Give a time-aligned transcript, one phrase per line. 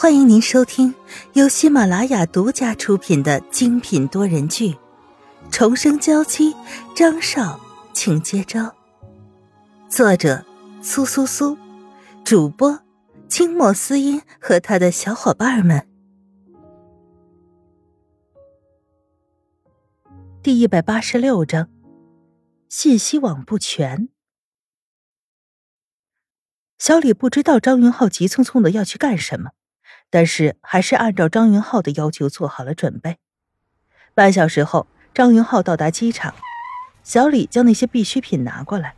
[0.00, 0.94] 欢迎您收听
[1.34, 4.70] 由喜马拉雅独家出品的精品多人剧
[5.50, 6.54] 《重生娇妻》，
[6.96, 7.60] 张少，
[7.92, 8.74] 请接招。
[9.90, 10.42] 作者：
[10.80, 11.54] 苏苏苏，
[12.24, 12.80] 主播：
[13.28, 15.86] 清末思音和他的小伙伴们。
[20.42, 21.68] 第一百八十六章：
[22.70, 24.08] 信息网不全。
[26.78, 29.50] 小李不知道张云浩急匆匆的要去干什么。
[30.10, 33.18] 但是还是按照张云浩的要求做好了准备。
[34.12, 36.34] 半小时后，张云浩到达机场，
[37.04, 38.94] 小李将那些必需品拿过来。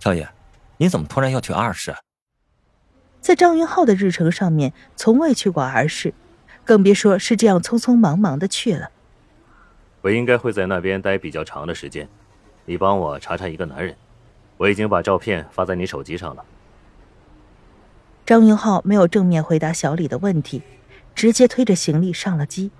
[0.00, 0.28] 少爷，
[0.78, 1.94] 你怎么突然要去 R 市？
[3.20, 6.14] 在张云浩的日程上面，从未去过 R 市，
[6.64, 8.90] 更别说是这样匆匆忙忙的去了。
[10.00, 12.08] 我应该会在那边待比较长的时间，
[12.64, 13.94] 你帮我查查一个男人，
[14.56, 16.44] 我已经把照片发在你手机上了。
[18.28, 20.60] 张云浩没有正面回答小李的问题，
[21.14, 22.70] 直接推着行李上了机。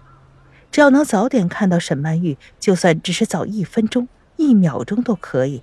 [0.70, 5.62] 只要能早点看到沈曼玉，就算只是早一分钟、一秒钟都可以。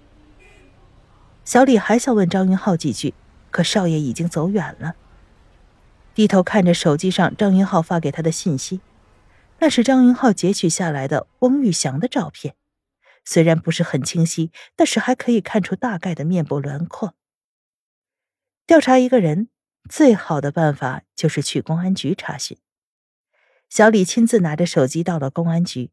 [1.43, 3.13] 小李还想问张云浩几句，
[3.51, 4.95] 可少爷已经走远了。
[6.15, 8.81] 低头看着手机上张云浩发给他的信息，
[9.59, 12.55] 那是张云浩截取下来的翁玉祥的照片，
[13.23, 17.13] 虽然不是很清晰，但是还可以看出大概的面部轮廓。
[18.65, 19.49] 调查一个人。
[19.89, 22.57] 最好的办法就是去公安局查询。
[23.69, 25.91] 小李亲自拿着手机到了公安局，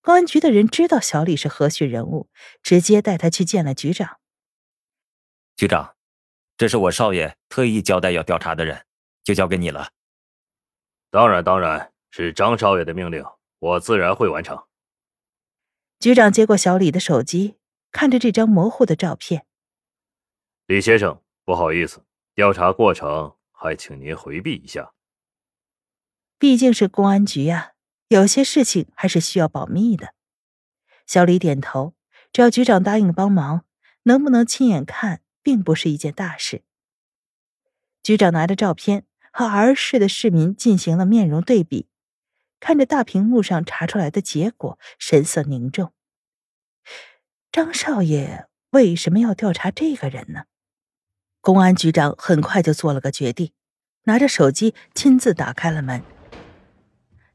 [0.00, 2.28] 公安局的人知道小李是何许人物，
[2.62, 4.20] 直接带他去见了局长。
[5.56, 5.96] 局长，
[6.56, 8.86] 这是我少爷特意交代要调查的人，
[9.22, 9.92] 就交给你了。
[11.10, 13.24] 当然，当然是张少爷的命令，
[13.58, 14.64] 我自然会完成。
[16.00, 17.56] 局长接过小李的手机，
[17.92, 19.46] 看着这张模糊的照片。
[20.66, 22.04] 李先生，不好意思。
[22.34, 24.92] 调查过程还请您回避一下。
[26.38, 27.74] 毕竟是公安局呀，
[28.08, 30.14] 有些事情还是需要保密的。
[31.06, 31.94] 小李点头，
[32.32, 33.64] 只要局长答应帮忙，
[34.02, 36.64] 能不能亲眼看，并不是一件大事。
[38.02, 41.86] 局长拿着照片和儿时的市民进行了面容对比，
[42.58, 45.92] 看着大屏幕上查出来的结果，神色凝重。
[47.52, 50.46] 张少爷为什么要调查这个人呢？
[51.44, 53.52] 公安局长很快就做了个决定，
[54.04, 56.02] 拿着手机亲自打开了门。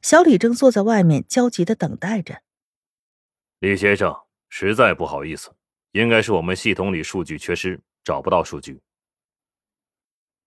[0.02, 2.42] 小李正坐在外面焦急的等待着。
[3.60, 5.52] 李先生，实在不好意思，
[5.92, 8.82] 应该是我们系统里数据缺失，找不到数据。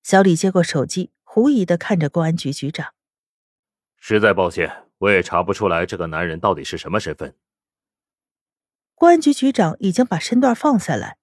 [0.02, 2.94] 小李接过手机，狐疑的看着公安局局长。
[3.96, 7.36] 实在抱歉，我也查不出来这个男人到底是什么身份。
[8.96, 11.18] 公安局局长已经把身段放下来。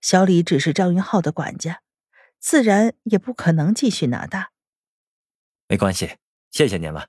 [0.00, 1.82] 小李只是张云浩的管家，
[2.38, 4.52] 自然也不可能继续拿大。
[5.66, 6.16] 没关系，
[6.50, 7.08] 谢谢您了。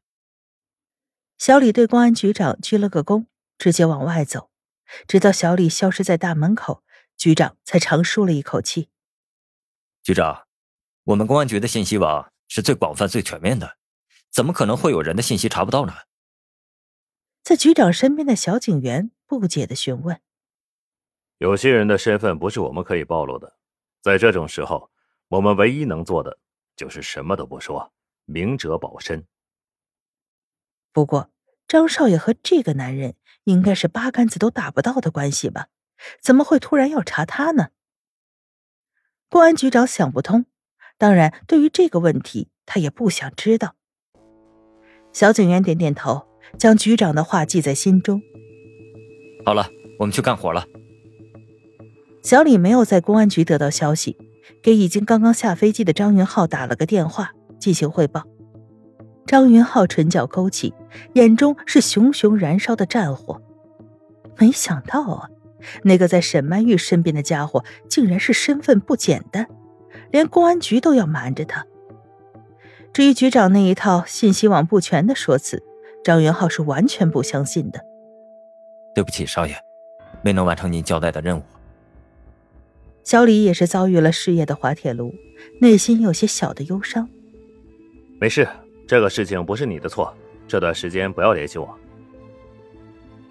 [1.38, 4.50] 小李对公安局长鞠了个躬，直接往外走，
[5.08, 6.84] 直到小李消失在大门口，
[7.16, 8.90] 局长才长舒了一口气。
[10.04, 10.48] 局长，
[11.04, 13.78] 我们公安局的信息网是最广泛、最全面的，
[14.30, 15.94] 怎么可能会有人的信息查不到呢？
[17.44, 20.20] 在局长身边的小警员不解的询问。
[21.40, 23.56] 有些人的身份不是我们可以暴露的，
[24.02, 24.92] 在这种时候，
[25.30, 26.38] 我们唯一能做的
[26.76, 27.94] 就是什么都不说，
[28.26, 29.26] 明哲保身。
[30.92, 31.32] 不过，
[31.66, 35.68] 张少爷和这个男人应该是八竿子都打不到的关系吧？
[36.22, 37.70] 怎么会突然要查他呢？
[39.30, 40.46] 公安局长想不通，
[40.98, 43.76] 当然，对于这个问题，他也不想知道。
[45.14, 48.22] 小警员点点头，将局长的话记在心中。
[49.46, 50.66] 好了，我们去干活了。
[52.22, 54.18] 小李没有在公安局得到消息，
[54.62, 58.24] 给已经刚刚下飞机的张云浩打了个电话进行汇报。
[59.26, 60.74] 张云浩唇角勾起，
[61.14, 63.42] 眼中是熊熊燃烧的战火。
[64.38, 65.30] 没想到啊，
[65.84, 69.48] 那个在沈曼玉身边的家伙竟然是身份不简单，
[70.12, 71.66] 连公安局都要瞒着他。
[72.92, 75.64] 至于局长那一套信息网不全的说辞，
[76.04, 77.80] 张云浩是完全不相信的。
[78.96, 79.56] 对不起，少爷，
[80.24, 81.44] 没能完成您交代的任务。
[83.04, 85.16] 小李也是遭遇了事业的滑铁卢，
[85.60, 87.10] 内心有些小的忧伤。
[88.20, 88.48] 没事，
[88.86, 90.14] 这个事情不是你的错，
[90.48, 91.76] 这段时间不要联系我。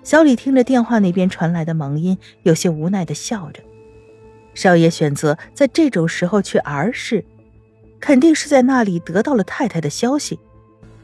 [0.03, 3.63] 小李听着电话那边传来的忙音，有些无奈的笑着。
[4.55, 7.25] 少爷选择在这种时候去儿市，
[8.01, 10.41] 肯定是在那里得到了太太的消息。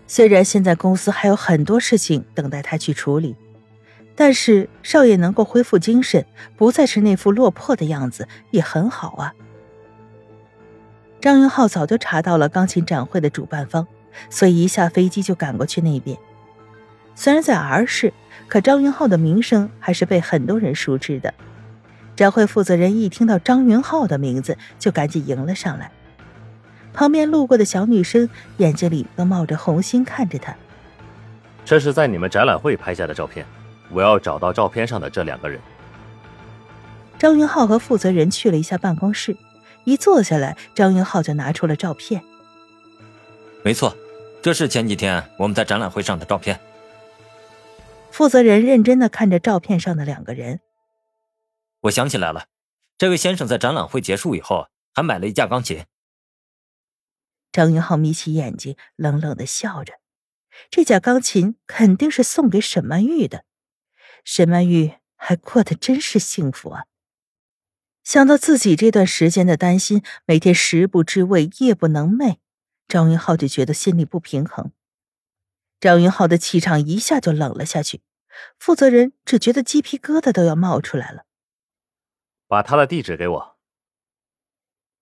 [0.06, 3.37] 虽然现在公司还有很多事情等待他去处理。
[4.16, 6.25] 但是少爷能够恢复精神，
[6.56, 9.34] 不再是那副落魄的样子，也很好啊。
[11.20, 13.87] 张云浩早就查到了钢琴展会的主办方，
[14.28, 16.16] 所以一下飞机就赶过去那边。
[17.14, 18.12] 虽然在 R 市，
[18.46, 21.32] 可张云浩的名声还是被很多人熟知的。
[22.14, 25.90] 展会负责人一听到张云浩的名字，就赶紧迎了上来。
[26.93, 28.28] 旁边路过的小女生
[28.58, 30.55] 眼睛里都冒着红心，看着他。
[31.64, 33.44] 这是在你们展览会拍下的照片，
[33.90, 35.60] 我要找到照片上的这两个人。
[37.19, 39.36] 张云浩和负责人去了一下办公室，
[39.84, 42.22] 一坐下来，张云浩就拿出了照片。
[43.62, 43.96] 没错，
[44.42, 46.60] 这是前几天我们在展览会上的照片。
[48.10, 50.60] 负责人认真的看着照片上的两个人。
[51.80, 52.46] 我想起来了，
[52.98, 55.84] 这位先生在展览会结束以后还买了一架钢琴。
[57.50, 59.94] 张云浩眯起眼睛，冷冷的笑着。
[60.70, 63.44] 这架钢琴肯定是送给沈曼玉的。
[64.25, 66.87] 沈曼玉还过得真是幸福啊！
[68.03, 72.38] 想到自己这段时间的担心，每天食不知味，夜不能寐，
[72.88, 74.73] 张云浩就觉得心里不平衡。
[75.79, 78.03] 张云浩的气场一下就冷了下去。
[78.59, 81.25] 负责人只觉得鸡皮疙瘩都要冒出来了。
[82.49, 83.56] 把他的地址给我。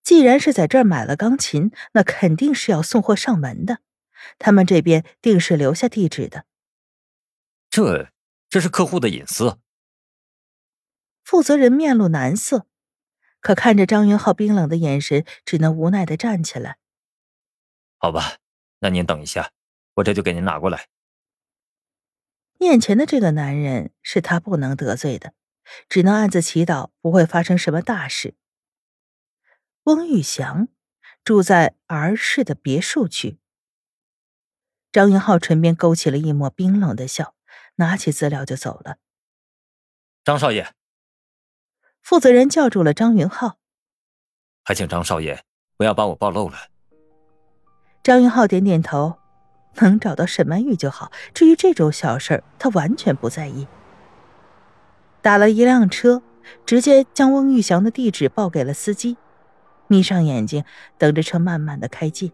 [0.02, 3.78] 既然是在这儿买了钢琴，那肯定是要送货上门的。
[4.38, 6.44] 他们这边定是留下地址的。
[7.70, 8.12] 这
[8.52, 9.58] 这是客户的隐私。
[11.24, 12.66] 负责人面露难色，
[13.40, 16.76] 可看着张云浩冰冷的眼神，只能无奈的站起来。
[17.96, 18.36] 好吧，
[18.80, 19.52] 那您等一下，
[19.94, 20.88] 我这就给您拿过来。
[22.58, 25.32] 面前的这个男人是他不能得罪的，
[25.88, 28.34] 只能暗自祈祷不会发生什么大事。
[29.84, 30.68] 翁玉祥
[31.24, 33.38] 住在儿市的别墅区。
[34.92, 37.34] 张云浩唇边勾起了一抹冰冷的笑，
[37.76, 38.96] 拿起资料就走了。
[40.24, 40.72] 张少爷，
[42.00, 43.58] 负责人叫住了张云浩，
[44.64, 45.42] 还请张少爷
[45.76, 46.56] 不要把我暴露了。
[48.02, 49.18] 张云浩点点头，
[49.76, 53.66] 能找到沈曼玉就好，至于这种小事他完全不在意。
[55.20, 56.22] 打了一辆车，
[56.66, 59.16] 直接将翁玉祥的地址报给了司机。
[59.86, 60.64] 眯上眼睛，
[60.98, 62.32] 等着车慢慢的开进。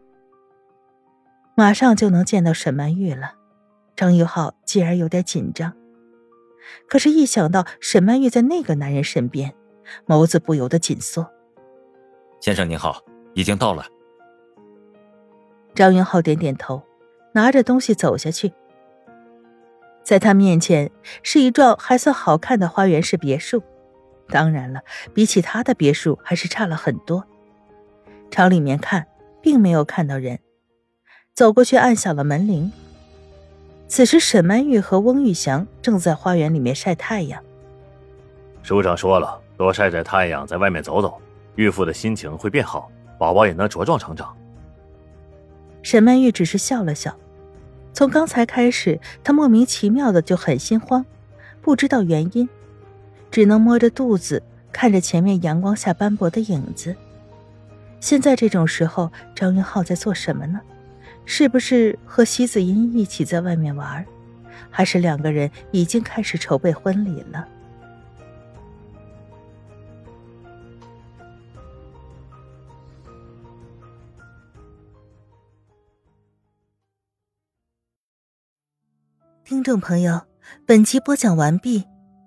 [1.54, 3.34] 马上就能见到沈曼玉了，
[3.98, 5.72] 张玉浩竟然有点紧张。
[6.88, 9.52] 可是，一想到沈曼玉在那个男人身边，
[10.06, 11.28] 眸子不由得紧缩。
[12.40, 13.02] 先生您好，
[13.34, 13.84] 已经到了。
[15.74, 16.80] 张云浩点点头，
[17.34, 18.52] 拿着东西走下去。
[20.04, 20.92] 在他面前
[21.24, 23.64] 是一幢还算好看的花园式别墅，
[24.28, 27.26] 当然了，比起他的别墅还是差了很多。
[28.30, 29.08] 朝里面看，
[29.42, 30.38] 并没有看到人，
[31.34, 32.70] 走过去按响了门铃。
[33.88, 37.42] 此时，沈曼玉和翁玉祥正在花园里面晒太阳。
[38.62, 41.18] 署长说了，多晒晒太阳，在外面走走，
[41.56, 44.36] 孕妇的心情会变好，宝宝也能茁壮成长。
[45.82, 47.16] 沈曼玉只是笑了笑。
[47.94, 51.04] 从刚才开始，她莫名其妙的就很心慌，
[51.62, 52.46] 不知道原因，
[53.30, 56.94] 只能摸着肚子，看着前面阳光下斑驳的影子。
[58.00, 60.60] 现在这种时候，张云浩在做什么呢？
[61.30, 64.04] 是不是和席子音一起在外面玩，
[64.70, 67.46] 还是两个人已经开始筹备婚礼了？
[79.44, 80.22] 听众朋友，
[80.64, 81.84] 本集播讲完毕，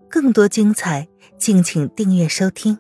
[0.08, 1.08] 更多精彩，
[1.40, 2.78] 敬请订阅收听。